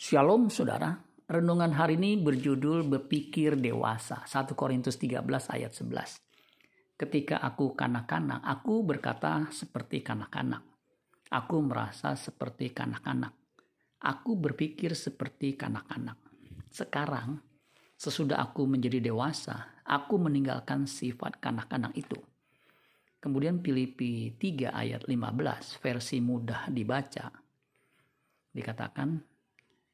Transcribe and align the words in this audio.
Shalom 0.00 0.48
saudara, 0.48 0.96
renungan 1.28 1.76
hari 1.76 2.00
ini 2.00 2.16
berjudul 2.16 2.88
Berpikir 2.88 3.52
Dewasa, 3.60 4.24
1 4.24 4.56
Korintus 4.56 4.96
13 4.96 5.20
ayat 5.28 5.76
11. 5.76 6.24
Ketika 6.96 7.36
aku 7.44 7.76
kanak-kanak, 7.76 8.40
aku 8.40 8.80
berkata 8.80 9.52
seperti 9.52 10.00
kanak-kanak. 10.00 10.64
Aku 11.28 11.60
merasa 11.60 12.16
seperti 12.16 12.72
kanak-kanak. 12.72 13.36
Aku 14.00 14.40
berpikir 14.40 14.96
seperti 14.96 15.60
kanak-kanak. 15.60 16.16
Sekarang, 16.72 17.36
sesudah 17.92 18.40
aku 18.40 18.64
menjadi 18.64 19.04
dewasa, 19.04 19.84
aku 19.84 20.16
meninggalkan 20.16 20.88
sifat 20.88 21.44
kanak-kanak 21.44 21.92
itu. 21.92 22.16
Kemudian 23.20 23.60
Filipi 23.60 24.32
3 24.32 24.72
ayat 24.72 25.04
15 25.04 25.76
versi 25.76 26.24
mudah 26.24 26.72
dibaca. 26.72 27.28
Dikatakan 28.48 29.28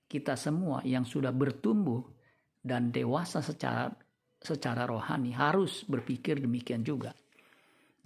kita 0.07 0.39
semua 0.39 0.83
yang 0.87 1.03
sudah 1.03 1.35
bertumbuh 1.35 2.03
dan 2.63 2.95
dewasa 2.95 3.43
secara 3.43 3.91
secara 4.39 4.87
rohani 4.87 5.35
harus 5.35 5.83
berpikir 5.87 6.39
demikian 6.39 6.87
juga. 6.87 7.11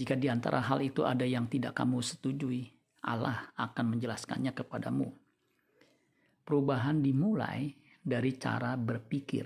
Jika 0.01 0.17
di 0.17 0.33
antara 0.33 0.65
hal 0.65 0.81
itu 0.81 1.05
ada 1.05 1.29
yang 1.29 1.45
tidak 1.53 1.77
kamu 1.77 2.01
setujui, 2.01 2.65
Allah 3.05 3.53
akan 3.57 3.97
menjelaskannya 3.97 4.57
kepadamu. 4.57 5.13
Perubahan 6.41 7.05
dimulai 7.05 7.69
dari 8.01 8.33
cara 8.41 8.81
berpikir. 8.81 9.45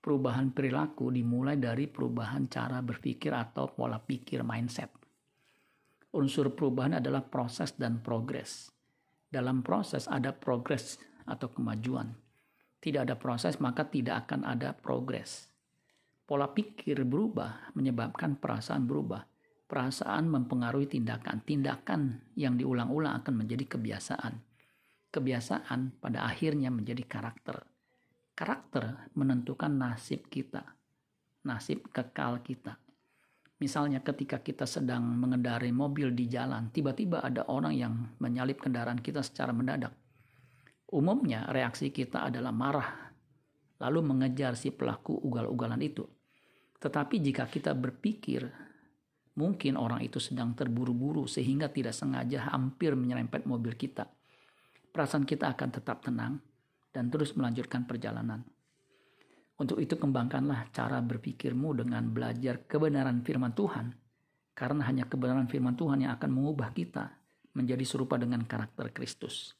Perubahan 0.00 0.54
perilaku 0.54 1.10
dimulai 1.10 1.58
dari 1.58 1.90
perubahan 1.90 2.46
cara 2.46 2.78
berpikir 2.80 3.34
atau 3.34 3.68
pola 3.74 3.98
pikir 3.98 4.46
mindset. 4.46 4.88
Unsur 6.14 6.54
perubahan 6.54 7.02
adalah 7.02 7.26
proses 7.26 7.74
dan 7.74 8.00
progres. 8.00 8.70
Dalam 9.30 9.62
proses 9.62 10.06
ada 10.06 10.34
progres 10.34 10.98
atau 11.28 11.48
kemajuan. 11.52 12.12
Tidak 12.80 13.04
ada 13.04 13.12
proses, 13.12 13.60
maka 13.60 13.84
tidak 13.84 14.24
akan 14.24 14.48
ada 14.48 14.72
progres. 14.72 15.52
Pola 16.24 16.48
pikir 16.48 17.04
berubah 17.04 17.76
menyebabkan 17.76 18.40
perasaan 18.40 18.88
berubah. 18.88 19.20
Perasaan 19.68 20.32
mempengaruhi 20.32 20.88
tindakan. 20.88 21.44
Tindakan 21.44 22.32
yang 22.40 22.56
diulang-ulang 22.56 23.20
akan 23.20 23.34
menjadi 23.44 23.76
kebiasaan. 23.76 24.34
Kebiasaan 25.12 26.00
pada 26.00 26.24
akhirnya 26.24 26.72
menjadi 26.72 27.04
karakter. 27.04 27.60
Karakter 28.32 29.12
menentukan 29.12 29.68
nasib 29.76 30.32
kita, 30.32 30.64
nasib 31.44 31.92
kekal 31.92 32.40
kita. 32.40 32.80
Misalnya 33.60 34.00
ketika 34.00 34.40
kita 34.40 34.64
sedang 34.64 35.04
mengendarai 35.20 35.68
mobil 35.68 36.16
di 36.16 36.24
jalan, 36.32 36.72
tiba-tiba 36.72 37.20
ada 37.20 37.44
orang 37.52 37.76
yang 37.76 37.92
menyalip 38.16 38.56
kendaraan 38.56 38.96
kita 39.04 39.20
secara 39.20 39.52
mendadak 39.52 39.92
Umumnya 40.90 41.46
reaksi 41.54 41.94
kita 41.94 42.26
adalah 42.26 42.50
marah, 42.50 43.14
lalu 43.78 44.02
mengejar 44.02 44.58
si 44.58 44.74
pelaku 44.74 45.14
ugal-ugalan 45.22 45.78
itu. 45.78 46.02
Tetapi 46.82 47.22
jika 47.22 47.46
kita 47.46 47.78
berpikir, 47.78 48.42
mungkin 49.38 49.78
orang 49.78 50.02
itu 50.02 50.18
sedang 50.18 50.50
terburu-buru 50.58 51.30
sehingga 51.30 51.70
tidak 51.70 51.94
sengaja 51.94 52.50
hampir 52.50 52.98
menyerempet 52.98 53.46
mobil 53.46 53.78
kita. 53.78 54.10
Perasaan 54.90 55.22
kita 55.22 55.54
akan 55.54 55.68
tetap 55.70 56.02
tenang 56.02 56.42
dan 56.90 57.06
terus 57.06 57.38
melanjutkan 57.38 57.86
perjalanan. 57.86 58.42
Untuk 59.60 59.78
itu 59.78 59.94
kembangkanlah 59.94 60.72
cara 60.74 60.98
berpikirmu 61.04 61.76
dengan 61.76 62.10
belajar 62.10 62.66
kebenaran 62.66 63.22
firman 63.22 63.54
Tuhan. 63.54 63.92
Karena 64.56 64.90
hanya 64.90 65.06
kebenaran 65.06 65.46
firman 65.46 65.78
Tuhan 65.78 66.02
yang 66.02 66.18
akan 66.18 66.30
mengubah 66.32 66.74
kita 66.74 67.12
menjadi 67.54 67.84
serupa 67.86 68.18
dengan 68.18 68.42
karakter 68.42 68.90
Kristus. 68.90 69.59